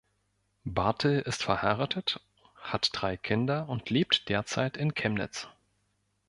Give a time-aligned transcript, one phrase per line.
[0.63, 2.19] Bartl ist verheiratet,
[2.55, 5.47] hat drei Kinder und lebt derzeit in Chemnitz.